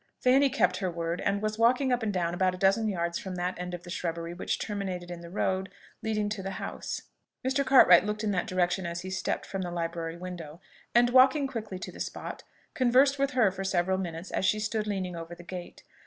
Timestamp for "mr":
7.45-7.63